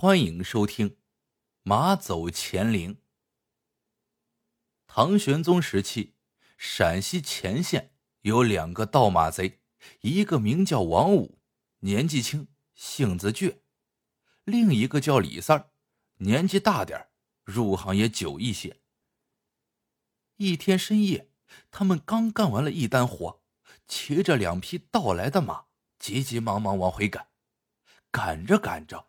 [0.00, 0.90] 欢迎收听
[1.64, 2.94] 《马走乾陵》。
[4.86, 6.14] 唐玄宗时期，
[6.56, 9.58] 陕西乾县有两个盗马贼，
[10.02, 11.40] 一个名叫王五，
[11.80, 13.56] 年纪轻，性子倔；
[14.44, 15.72] 另一个叫李三，
[16.18, 17.08] 年纪大点
[17.42, 18.80] 入行也久一些。
[20.36, 21.32] 一天深夜，
[21.72, 23.42] 他们刚干完了一单活，
[23.88, 25.64] 骑着两匹盗来的马，
[25.98, 27.26] 急急忙忙往回赶，
[28.12, 29.07] 赶着赶着。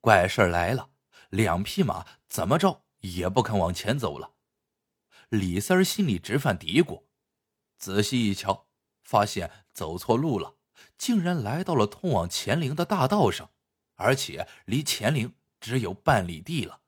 [0.00, 0.90] 怪事来了，
[1.30, 4.34] 两匹马怎么着也不肯往前走了。
[5.28, 7.04] 李三心里直犯嘀咕，
[7.78, 8.68] 仔细一瞧，
[9.02, 10.56] 发现走错路了，
[10.96, 13.50] 竟然来到了通往乾陵的大道上，
[13.96, 16.80] 而且离乾陵只有半里地了。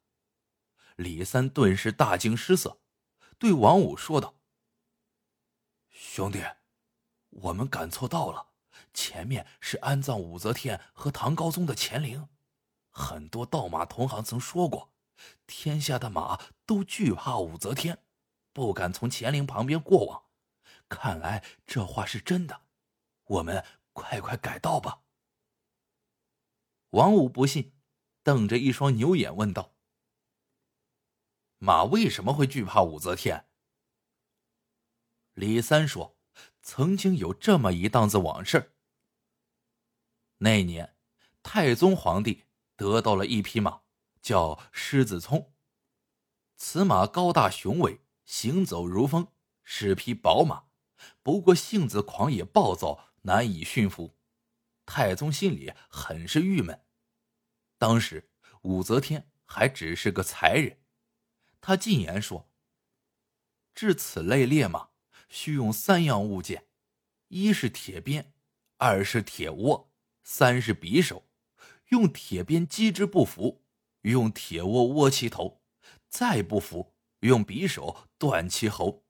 [0.96, 2.80] 李三顿时大惊失色，
[3.38, 4.36] 对王五说道
[5.90, 6.42] ：“兄弟，
[7.30, 8.48] 我们赶错道了，
[8.94, 12.28] 前面是安葬武则天和唐高宗的乾陵。”
[12.90, 14.92] 很多盗马同行曾说过，
[15.46, 18.04] 天下的马都惧怕武则天，
[18.52, 20.24] 不敢从乾陵旁边过往。
[20.88, 22.62] 看来这话是真的，
[23.24, 25.02] 我们快快改道吧。
[26.90, 27.72] 王五不信，
[28.24, 29.76] 瞪着一双牛眼问道
[31.58, 33.46] ：“马为什么会惧怕武则天？”
[35.34, 36.18] 李三说
[36.60, 38.74] ：“曾经有这么一档子往事。
[40.38, 40.96] 那年，
[41.42, 42.46] 太宗皇帝。”
[42.80, 43.82] 得到了一匹马，
[44.22, 45.52] 叫狮子聪。
[46.56, 49.28] 此马高大雄伟，行走如风，
[49.62, 50.64] 是匹宝马。
[51.22, 54.16] 不过性子狂野暴躁，难以驯服。
[54.86, 56.86] 太宗心里很是郁闷。
[57.76, 58.30] 当时
[58.62, 60.80] 武则天还只是个才人，
[61.60, 62.50] 他进言说
[63.74, 64.88] ：“治此类烈马，
[65.28, 66.66] 需用三样物件：
[67.28, 68.32] 一是铁鞭，
[68.78, 69.92] 二是铁窝，
[70.24, 71.26] 三是匕首。”
[71.90, 73.62] 用铁鞭击之不服，
[74.02, 75.60] 用铁窝窝其头，
[76.08, 79.04] 再不服，用匕首断其喉。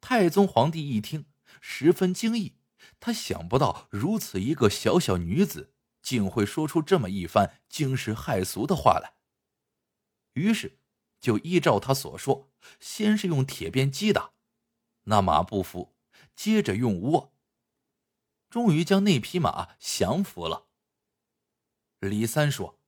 [0.00, 1.26] 太宗皇帝一听，
[1.60, 2.56] 十分惊异，
[3.00, 5.72] 他想不到如此一个小小女子，
[6.02, 9.14] 竟会说出这么一番惊世骇俗的话来。
[10.34, 10.80] 于是，
[11.18, 14.32] 就依照他所说，先是用铁鞭击打，
[15.04, 15.94] 那马不服，
[16.34, 17.32] 接着用窝，
[18.50, 20.68] 终于将那匹马降服了。
[22.02, 22.80] 李三说：“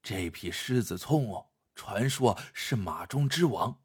[0.00, 3.82] 这匹狮子聪，传说是马中之王，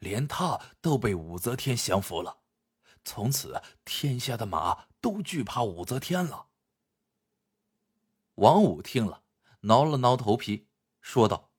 [0.00, 2.42] 连他都被武则天降服了。
[3.06, 6.48] 从此，天下的马都惧怕武则天了。”
[8.36, 9.24] 王五听了，
[9.60, 10.68] 挠了挠头皮，
[11.00, 11.50] 说道：“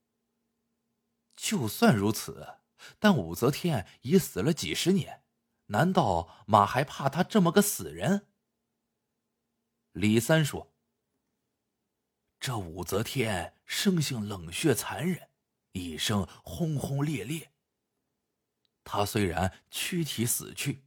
[1.35, 2.59] 就算如此，
[2.99, 5.23] 但武则天已死了几十年，
[5.65, 8.27] 难道马还怕他这么个死人？”
[9.93, 10.71] 李三说。
[12.49, 15.29] 这武则天生性冷血残忍，
[15.73, 17.51] 一生轰轰烈烈。
[18.83, 20.81] 她虽然躯体死去，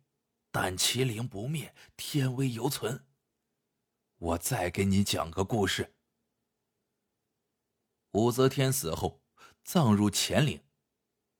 [0.51, 3.05] 但麒麟不灭，天威犹存。
[4.17, 5.95] 我再给你讲个故事。
[8.11, 9.23] 武则天死后，
[9.63, 10.65] 葬入乾陵。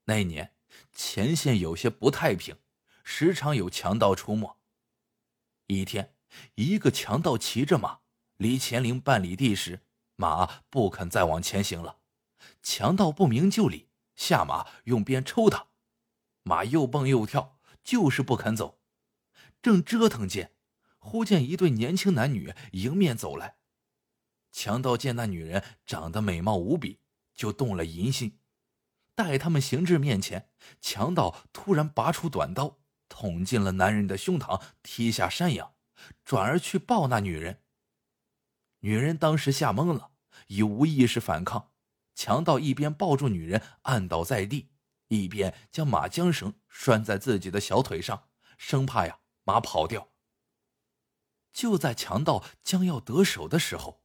[0.05, 0.55] 那年，
[0.95, 2.57] 乾县有些不太平，
[3.03, 4.57] 时常有强盗出没。
[5.67, 6.15] 一天，
[6.55, 8.03] 一个强盗骑着马，
[8.37, 9.81] 离乾陵半里地时。
[10.17, 11.99] 马不肯再往前行了，
[12.63, 15.69] 强盗不明就里，下马用鞭抽他，
[16.43, 18.81] 马又蹦又跳，就是不肯走。
[19.61, 20.53] 正折腾间，
[20.99, 23.57] 忽见一对年轻男女迎面走来。
[24.51, 27.01] 强盗见那女人长得美貌无比，
[27.35, 28.39] 就动了淫心。
[29.15, 30.51] 待他们行至面前，
[30.81, 35.75] 强盗突然拔出短刀，捅进了男人的胸膛，踢下山羊，
[36.25, 37.63] 转而去抱那女人。
[38.83, 40.11] 女人当时吓懵了。
[40.49, 41.71] 已无意识反抗，
[42.15, 44.71] 强盗一边抱住女人按倒在地，
[45.09, 48.29] 一边将马缰绳拴在自己的小腿上，
[48.59, 50.09] 生怕呀马跑掉。
[51.53, 54.03] 就在强盗将要得手的时候，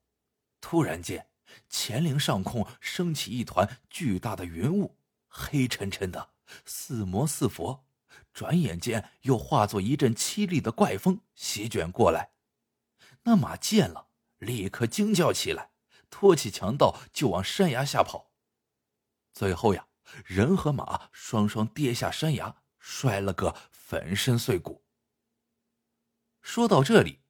[0.61, 1.29] 突然间，
[1.69, 4.97] 乾陵上空升起一团巨大的云雾，
[5.27, 6.31] 黑沉沉的，
[6.65, 7.85] 似魔似佛，
[8.31, 12.31] 转眼间又化作一阵凄厉的怪风席卷过来。
[13.23, 14.07] 那马见了，
[14.37, 15.71] 立刻惊叫起来。
[16.09, 18.31] 拖起强盗就往山崖下跑，
[19.33, 19.89] 最后呀，
[20.23, 24.85] 人和马双双跌下山崖，摔了个粉身碎骨。
[26.41, 27.23] 说到这里，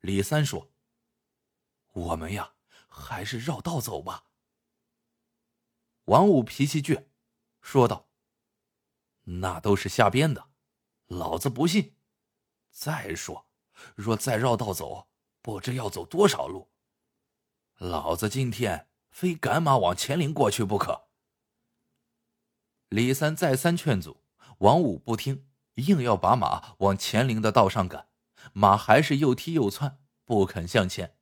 [0.00, 0.72] 李三说
[1.94, 2.54] ：“我们呀，
[2.88, 4.24] 还是绕道走吧。”
[6.06, 7.06] 王五脾气倔，
[7.60, 8.10] 说道
[9.22, 10.50] ：“那都是瞎编的，
[11.06, 11.96] 老子不信。
[12.72, 13.48] 再说，
[13.94, 15.08] 若再绕道走，
[15.44, 16.70] 不知要走多少路。”
[17.76, 21.08] 老子今天非赶马往乾陵过去不可。
[22.88, 24.22] 李三再三劝阻，
[24.58, 28.08] 王五不听，硬要把马往乾陵的道上赶，
[28.54, 31.18] 马还是又踢又窜，不肯向前。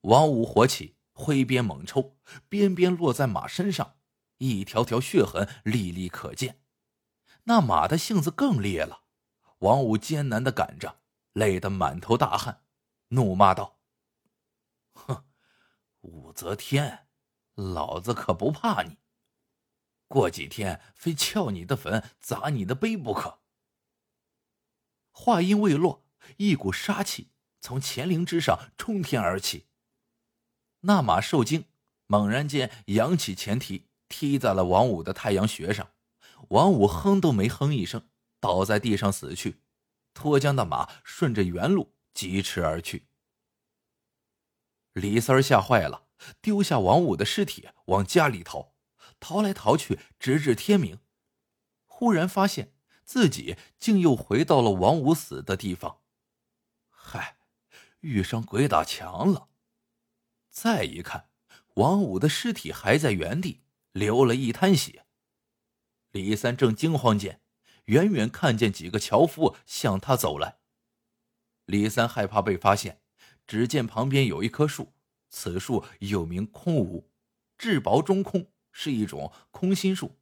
[0.00, 2.16] 王五火起，挥鞭猛抽，
[2.48, 3.96] 鞭鞭落在马身上，
[4.38, 6.62] 一条条血痕历历可见。
[7.44, 9.02] 那马的性子更烈了，
[9.58, 11.00] 王五艰难的赶着，
[11.34, 12.62] 累得满头大汗，
[13.08, 13.78] 怒骂道
[14.94, 15.24] ：“哼，
[16.00, 17.06] 武则天，
[17.54, 18.98] 老子可不怕你！
[20.08, 23.40] 过几天非撬你的坟，砸你的碑不可！”
[25.10, 26.04] 话音未落，
[26.38, 27.30] 一股杀气
[27.60, 29.66] 从乾陵之上冲天而起。
[30.80, 31.66] 那马受惊，
[32.06, 35.92] 猛然间扬起前蹄，踢在了王五的太阳穴上。
[36.48, 38.08] 王五哼都没哼一声，
[38.38, 39.62] 倒在地上死去。
[40.12, 43.08] 脱缰的马顺着原路疾驰而去。
[44.92, 46.06] 李三吓坏了，
[46.40, 48.74] 丢下王五的尸体往家里逃，
[49.18, 51.00] 逃来逃去，直至天明。
[51.84, 52.74] 忽然发现
[53.04, 56.00] 自己竟又回到了王五死的地方。
[56.88, 57.36] 嗨，
[58.00, 59.48] 遇上鬼打墙了。
[60.50, 61.28] 再一看，
[61.74, 65.04] 王五的尸体还在原地，流了一滩血。
[66.12, 67.40] 李三正惊慌间，
[67.86, 70.60] 远远看见几个樵夫向他走来。
[71.66, 73.00] 李三害怕被发现，
[73.46, 74.94] 只见旁边有一棵树，
[75.30, 77.10] 此树又名空梧，
[77.56, 80.18] 质薄中空，是一种空心树。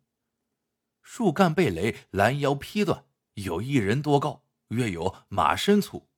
[1.03, 6.09] 树干被雷拦腰劈断，有一人多高，约有马身粗。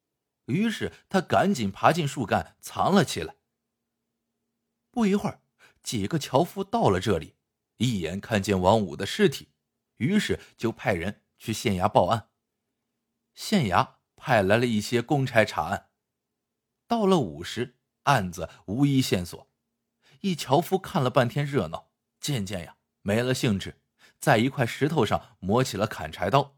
[0.46, 3.36] 于是他赶紧爬进树干藏了起来。
[4.90, 5.40] 不一会儿，
[5.82, 7.34] 几个樵夫到了这里，
[7.78, 9.48] 一眼看见王五的尸体。
[9.96, 12.28] 于是就派人去县衙报案，
[13.34, 13.93] 县衙
[14.26, 15.90] 派来了一些公差查案。
[16.88, 19.50] 到了午时，案子无一线索。
[20.22, 21.90] 一樵夫看了半天热闹，
[22.22, 23.82] 渐渐呀没了兴致，
[24.18, 26.56] 在一块石头上磨起了砍柴刀。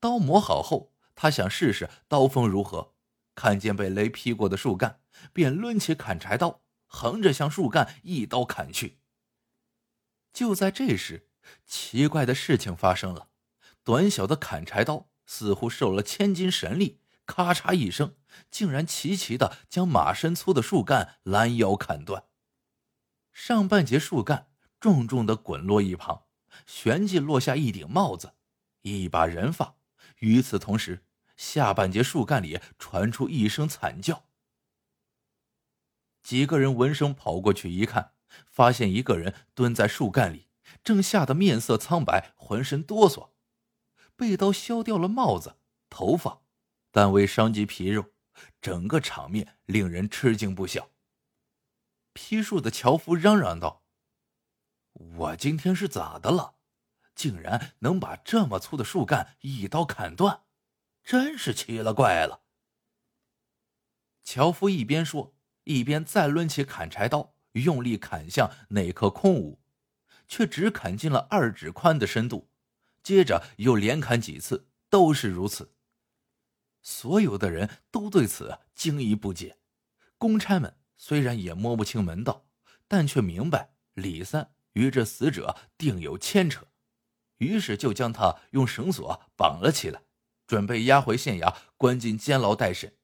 [0.00, 2.96] 刀磨好后，他想试试刀锋如何，
[3.36, 5.00] 看见被雷劈过的树干，
[5.32, 8.98] 便抡起砍柴刀，横着向树干一刀砍去。
[10.32, 11.28] 就在这时，
[11.64, 13.28] 奇怪的事情发生了，
[13.84, 18.16] 短小的砍柴刀似乎受了千斤神力，咔嚓一声，
[18.50, 22.24] 竟然齐齐的将马身粗的树干拦腰砍断。
[23.32, 24.48] 上半截树干
[24.80, 26.24] 重重的滚落一旁，
[26.66, 28.32] 旋即落下一顶帽子，
[28.82, 29.76] 一把人发。
[30.18, 31.04] 与此同时，
[31.36, 34.24] 下半截树干里传出一声惨叫。
[36.24, 38.14] 几个人闻声跑过去一看，
[38.50, 40.48] 发现一个人蹲在树干里。
[40.82, 43.30] 正吓得面色苍白，浑身哆嗦，
[44.20, 45.56] 被刀削掉了帽子、
[45.88, 46.42] 头发，
[46.90, 48.12] 但未伤及皮肉，
[48.60, 50.90] 整个场面令人吃惊不小。
[52.12, 53.82] 劈树的樵夫嚷嚷道
[54.92, 56.56] ：“我今天是咋的了？
[57.14, 60.42] 竟然能把这么粗的树干一刀砍断，
[61.02, 62.42] 真是奇了怪了。”
[64.22, 65.34] 樵夫一边说，
[65.64, 69.62] 一边再抡起砍柴刀，用力砍向那棵空屋。
[70.28, 72.49] 却只砍进了二指宽的深度，
[73.02, 75.74] 接着又连砍几次，都是如此。
[76.82, 79.58] 所有的人都对此惊疑不解。
[80.16, 82.46] 公差们虽然也摸不清门道，
[82.88, 86.66] 但却明白李三与这死者定有牵扯，
[87.38, 90.02] 于是就将他用绳索绑了起来，
[90.46, 92.96] 准备押回县衙关进监牢待审。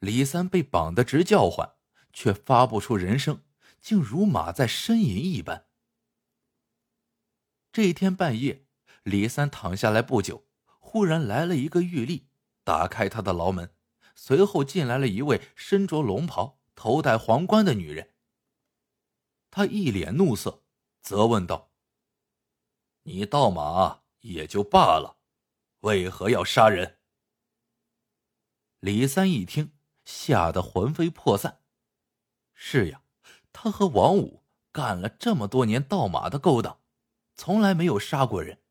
[0.00, 1.74] 李三被绑得直叫唤，
[2.12, 3.42] 却发不出人声，
[3.80, 5.65] 竟如马在呻吟一般。
[7.76, 8.64] 这一天半夜，
[9.02, 10.46] 李三躺下来不久，
[10.78, 12.22] 忽然来了一个狱吏，
[12.64, 13.70] 打开他的牢门，
[14.14, 18.14] 随后进来了一位身着龙袍、头戴皇冠的女人。
[19.50, 20.62] 他一脸怒色，
[21.02, 21.70] 责问道
[23.04, 25.18] ：“你盗马也就罢了，
[25.80, 26.96] 为何要杀人？”
[28.80, 31.60] 李三一听，吓得魂飞魄散。
[32.54, 33.02] 是呀，
[33.52, 34.42] 他和王五
[34.72, 36.80] 干了这么多年盗马的勾当。
[37.36, 38.62] 从来没有杀过人。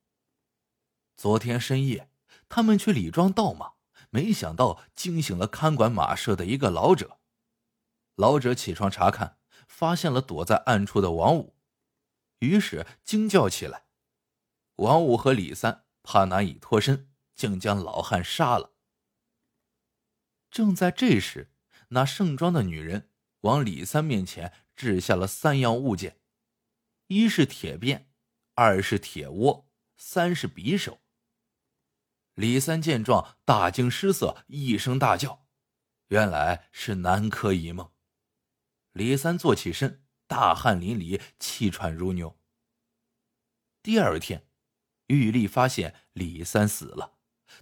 [1.16, 2.10] 昨天深夜，
[2.50, 3.74] 他们去李庄盗马，
[4.10, 7.20] 没想到惊醒了看管马舍的一个老者。
[8.16, 11.56] 老者起床查看，发现了躲在暗处的王五，
[12.40, 13.86] 于是惊叫起来。
[14.78, 18.74] 王五和李三怕难以脱身，竟将老汉杀了。
[20.50, 21.54] 正在这时，
[21.90, 26.20] 那盛装的女人往李三面前掷下了三样物件：
[27.08, 28.10] 一是铁鞭。
[28.58, 31.02] 二是铁窝，三是匕首。
[32.36, 35.46] 李三见状，大惊失色，一声大叫
[36.08, 37.92] ：“原来是南柯一梦。”
[38.94, 42.40] 李三坐起身，大汗淋漓，气喘如牛。
[43.84, 44.48] 第二天，
[45.08, 47.18] 玉丽发现李三死了，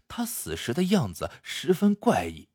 [0.08, 2.50] 他死时的样子十分怪异，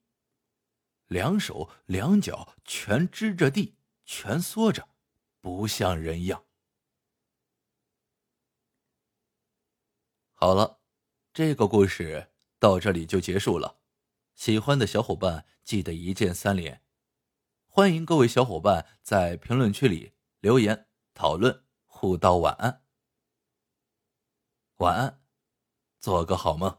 [1.09, 4.89] 两手两脚全支着地，蜷缩着，
[5.41, 6.45] 不像人样。
[10.41, 10.79] 好了，
[11.35, 12.31] 这个故事
[12.61, 13.81] 到这里就结束了。
[14.37, 16.81] 喜欢的小伙伴记得一键三连，
[17.67, 22.85] 欢迎各位小伙伴在评论区里留言讨论，互道晚安。
[24.77, 25.21] 晚安，
[25.99, 26.79] 做个好梦。